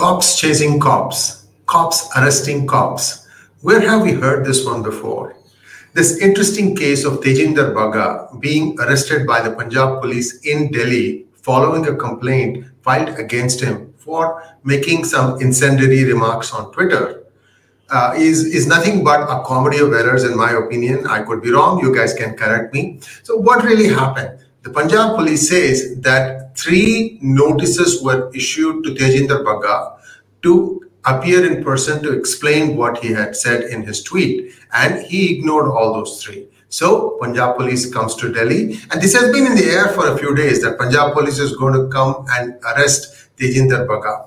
[0.00, 3.26] Cops chasing cops, cops arresting cops.
[3.60, 5.36] Where have we heard this one before?
[5.92, 11.86] This interesting case of Tejinder Bagga being arrested by the Punjab police in Delhi following
[11.86, 17.24] a complaint filed against him for making some incendiary remarks on Twitter
[17.90, 21.06] uh, is, is nothing but a comedy of errors, in my opinion.
[21.08, 21.78] I could be wrong.
[21.78, 23.00] You guys can correct me.
[23.22, 24.38] So, what really happened?
[24.62, 29.98] The Punjab police says that three notices were issued to Tejinder Bagga
[30.42, 35.38] to appear in person to explain what he had said in his tweet, and he
[35.38, 36.46] ignored all those three.
[36.68, 40.18] So Punjab police comes to Delhi, and this has been in the air for a
[40.18, 44.26] few days that Punjab police is going to come and arrest Tejinder Bagga.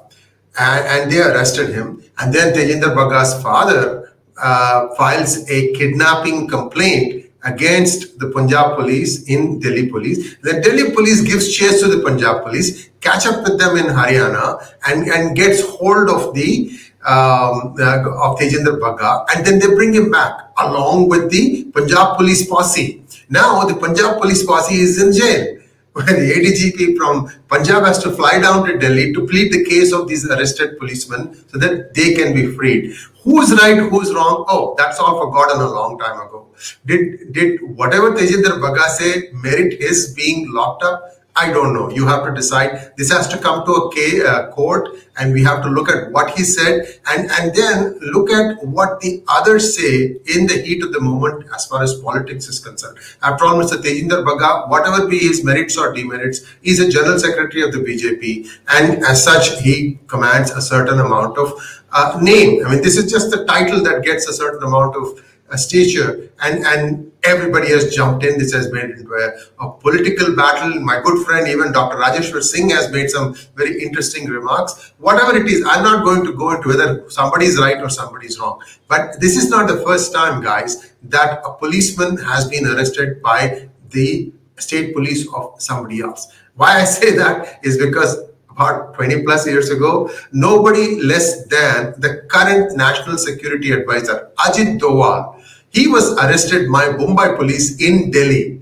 [0.59, 2.03] And, and they arrested him.
[2.17, 9.59] And then Tejinder Bagga's father uh, files a kidnapping complaint against the Punjab police in
[9.59, 10.37] Delhi police.
[10.41, 14.65] The Delhi police gives chase to the Punjab police, catch up with them in Haryana,
[14.87, 16.71] and, and gets hold of the
[17.05, 22.17] um, uh, of Tejinder Bagga, and then they bring him back along with the Punjab
[22.17, 23.03] police posse.
[23.29, 25.59] Now the Punjab police posse is in jail.
[25.93, 29.93] When the ADGP from Punjab has to fly down to Delhi to plead the case
[29.93, 32.95] of these arrested policemen so that they can be freed.
[33.23, 34.45] Who's right, who's wrong?
[34.47, 36.47] Oh, that's all forgotten a long time ago.
[36.85, 41.03] Did did whatever Tejinder Bagga say merit his being locked up?
[41.35, 41.89] I don't know.
[41.89, 42.91] You have to decide.
[42.95, 46.29] This has to come to a uh, court, and we have to look at what
[46.37, 50.93] he said, and and then look at what the others say in the heat of
[50.93, 52.99] the moment, as far as politics is concerned.
[53.23, 53.81] After all, Mr.
[53.81, 58.47] Tejinder Bagga, whatever be his merits or demerits, he's a general secretary of the BJP,
[58.69, 61.53] and as such, he commands a certain amount of
[61.93, 62.63] uh, name.
[62.65, 66.29] I mean, this is just the title that gets a certain amount of uh, stature,
[66.41, 68.37] and and everybody has jumped in.
[68.37, 70.79] This has made into a, a, political battle.
[70.81, 71.97] My good friend, even Dr.
[71.97, 74.93] Rajeshwar Singh, has made some very interesting remarks.
[74.97, 78.27] Whatever it is, I'm not going to go into whether somebody is right or somebody
[78.27, 78.61] is wrong.
[78.87, 83.69] But this is not the first time, guys, that a policeman has been arrested by
[83.89, 86.31] the state police of somebody else.
[86.55, 88.17] Why I say that is because
[88.49, 95.32] about 20 plus years ago, nobody less than the current national security advisor, Ajit Doval,
[95.73, 98.61] he was arrested by Mumbai police in Delhi.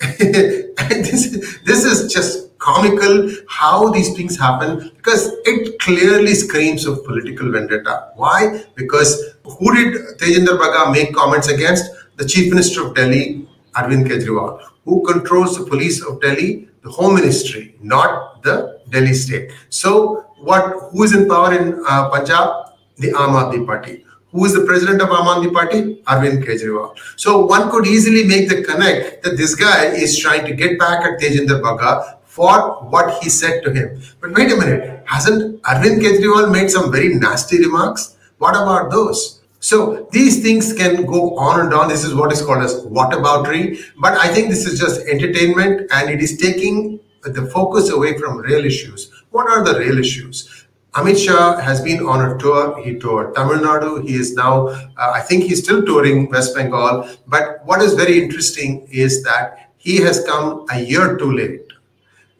[0.02, 7.04] and this, this is just comical how these things happen because it clearly screams of
[7.04, 8.12] political vendetta.
[8.16, 8.64] Why?
[8.76, 11.90] Because who did Tejinder Bagga make comments against?
[12.16, 14.60] The Chief Minister of Delhi, Arvind Kejriwal.
[14.84, 16.68] Who controls the police of Delhi?
[16.82, 19.52] The Home Ministry, not the Delhi state.
[19.70, 20.90] So, what?
[20.90, 22.74] Who is in power in uh, Punjab?
[22.98, 25.96] The Aam Aadmi Party who is the president of Aam Aadmi Party?
[26.12, 26.96] Arvind Kejriwal.
[27.16, 31.04] So one could easily make the connect that this guy is trying to get back
[31.04, 34.00] at Tejinder Bagga for what he said to him.
[34.20, 38.16] But wait a minute, hasn't Arvind Kejriwal made some very nasty remarks?
[38.38, 39.40] What about those?
[39.60, 41.88] So these things can go on and on.
[41.88, 43.80] This is what is called as whataboutery.
[43.96, 48.38] But I think this is just entertainment and it is taking the focus away from
[48.38, 49.12] real issues.
[49.30, 50.61] What are the real issues?
[50.94, 52.78] Amit Shah has been on a tour.
[52.82, 54.06] He toured Tamil Nadu.
[54.06, 57.08] He is now, uh, I think he's still touring West Bengal.
[57.26, 61.72] But what is very interesting is that he has come a year too late.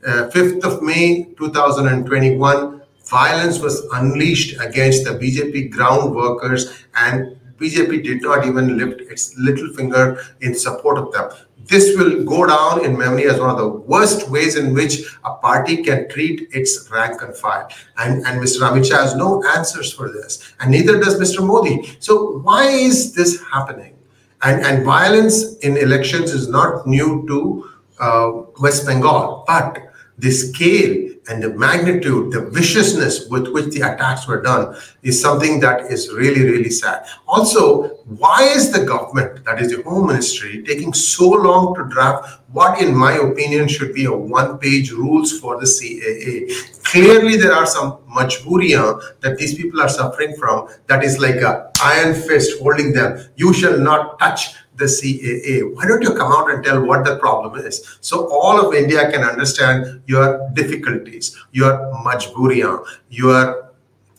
[0.06, 8.02] Uh, 5th of May 2021, violence was unleashed against the BJP ground workers, and BJP
[8.02, 11.30] did not even lift its little finger in support of them
[11.66, 15.34] this will go down in memory as one of the worst ways in which a
[15.34, 17.68] party can treat its rank and file.
[17.98, 18.60] And, and Mr.
[18.60, 21.44] Amit Shah has no answers for this, and neither does Mr.
[21.46, 21.96] Modi.
[22.00, 23.94] So, why is this happening?
[24.42, 29.91] And, and violence in elections is not new to uh, West Bengal, but
[30.22, 35.58] the scale and the magnitude, the viciousness with which the attacks were done is something
[35.60, 37.04] that is really, really sad.
[37.26, 37.88] Also,
[38.18, 42.80] why is the government, that is the Home Ministry, taking so long to draft what,
[42.80, 46.82] in my opinion, should be a one page rules for the CAA?
[46.84, 51.70] Clearly, there are some majburiya that these people are suffering from that is like a
[51.82, 53.28] iron fist holding them.
[53.36, 55.74] You shall not touch the CAA.
[55.74, 57.98] Why don't you come out and tell what the problem is?
[58.00, 61.72] So all of India can understand your difficulties, your
[62.04, 63.70] majburiya, your,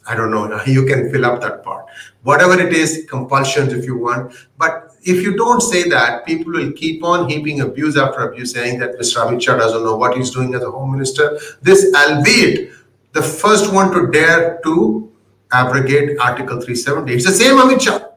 [0.08, 1.86] I don't know, you can fill up that part.
[2.24, 4.34] Whatever it is, compulsions if you want.
[4.58, 8.80] But if you don't say that, people will keep on heaping abuse after abuse, saying
[8.80, 9.18] that Mr.
[9.26, 11.38] Amit Shah doesn't know what he's doing as a home minister.
[11.62, 12.72] This, albeit
[13.12, 15.12] the first one to dare to
[15.52, 17.14] abrogate Article 370.
[17.14, 18.13] It's the same Amit Shah.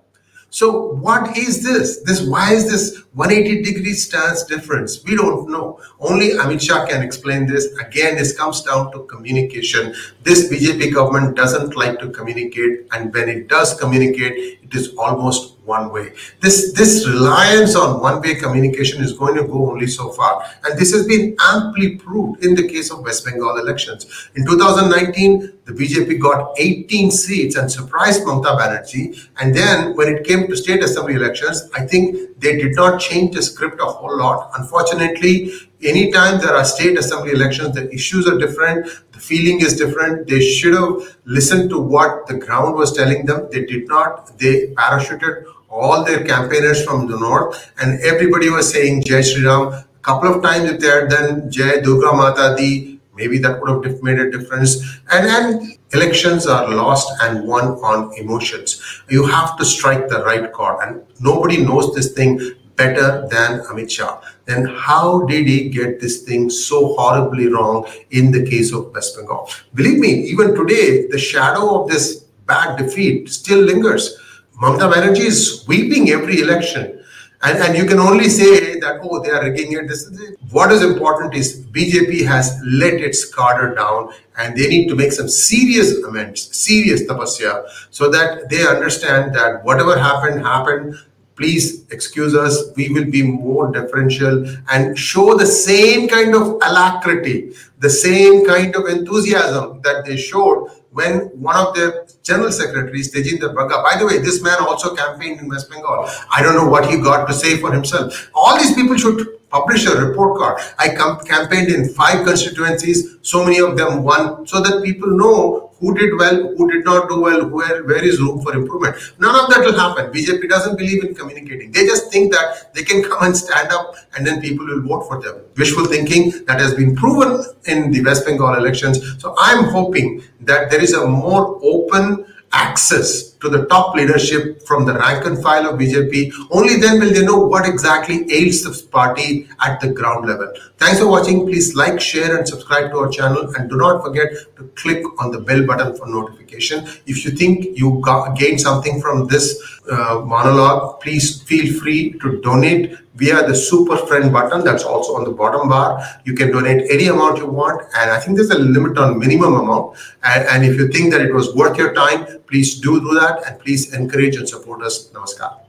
[0.57, 2.01] So what is this?
[2.05, 5.03] This why is this 180 degree stance difference.
[5.03, 5.81] We don't know.
[6.01, 7.67] Only Amit Shah can explain this.
[7.79, 9.95] Again, this comes down to communication.
[10.23, 15.57] This BJP government doesn't like to communicate, and when it does communicate, it is almost
[15.65, 16.13] one way.
[16.41, 20.45] This, this reliance on one way communication is going to go only so far.
[20.65, 24.31] And this has been amply proved in the case of West Bengal elections.
[24.37, 29.29] In 2019, the BJP got 18 seats and surprised Mamata Banerjee.
[29.41, 33.35] And then when it came to state assembly elections, I think they did not change
[33.35, 34.51] the script a whole lot.
[34.59, 40.29] Unfortunately, anytime there are state assembly elections, the issues are different, the feeling is different.
[40.29, 43.49] They should have listened to what the ground was telling them.
[43.53, 44.39] They did not.
[44.39, 49.69] They parachuted all their campaigners from the north, and everybody was saying Jai Shri Ram.
[49.73, 53.85] A couple of times if they had done Jai Durga Mata Di, maybe that would
[53.85, 55.01] have made a difference.
[55.11, 58.81] And, and elections are lost and won on emotions.
[59.09, 62.41] You have to strike the right chord, and nobody knows this thing
[62.77, 64.21] better than Amit Shah.
[64.45, 69.17] Then how did he get this thing so horribly wrong in the case of West
[69.17, 69.51] Bengal?
[69.75, 74.17] Believe me, even today, the shadow of this bad defeat still lingers.
[74.61, 77.03] Mamata Banerjee is sweeping every election.
[77.43, 79.89] And, and you can only say that, oh, they are rigging it.
[79.89, 80.11] This,
[80.51, 85.13] what is important is BJP has let its cadre down and they need to make
[85.13, 90.99] some serious amends, serious tapasya, so that they understand that whatever happened, happened
[91.37, 97.53] please excuse us we will be more differential and show the same kind of alacrity
[97.79, 103.55] the same kind of enthusiasm that they showed when one of their general secretaries, Tejinder
[103.55, 106.09] Bagga, by the way, this man also campaigned in West Bengal.
[106.35, 108.31] I don't know what he got to say for himself.
[108.35, 110.63] All these people should publish a report card.
[110.79, 115.95] I campaigned in five constituencies, so many of them won, so that people know who
[115.95, 118.97] did well, who did not do well, where, where is room for improvement.
[119.19, 120.11] None of that will happen.
[120.13, 121.71] BJP doesn't believe in communicating.
[121.71, 125.07] They just think that they can come and stand up and then people will vote
[125.07, 125.43] for them.
[125.57, 129.21] Wishful thinking that has been proven in the West Bengal elections.
[129.21, 134.85] So I'm hoping that there is a more open access to the top leadership from
[134.85, 136.33] the rank and file of BJP.
[136.51, 140.53] Only then will they know what exactly ails the party at the ground level.
[140.79, 141.47] Thanks for watching.
[141.47, 145.31] Please like, share and subscribe to our channel and do not forget to click on
[145.31, 146.07] the bell button for
[146.47, 146.87] notification.
[147.07, 152.41] If you think you got, gained something from this uh, monologue, please feel free to
[152.41, 156.03] donate via the super friend button that's also on the bottom bar.
[156.25, 159.55] You can donate any amount you want and i think there's a limit on minimum
[159.55, 159.97] amount.
[160.23, 163.43] And, and if you think that it was worth your time please do do that
[163.47, 165.11] and please encourage and support us.
[165.11, 165.66] Namaskar